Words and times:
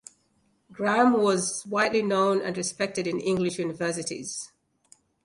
Gram 0.71 1.13
was 1.13 1.63
widely 1.67 2.01
known 2.01 2.41
and 2.41 2.57
respected 2.57 3.05
in 3.05 3.19
English 3.19 3.59
universities. 3.59 4.51